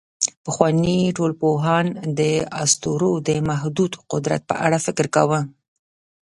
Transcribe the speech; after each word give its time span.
پخواني 0.45 0.97
ټولنپوهان 1.17 1.85
د 2.19 2.21
اسطورو 2.63 3.11
د 3.27 3.29
محدود 3.49 3.91
قدرت 4.11 4.41
په 4.49 4.55
اړه 4.65 4.77
فکر 4.85 5.05
کاوه. 5.15 5.39